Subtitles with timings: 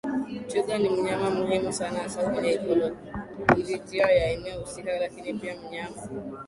[0.47, 5.97] Twiga ni wanyama muhimu sana hasa kwenye ikolojia ya eneo husika lakini pia mnyama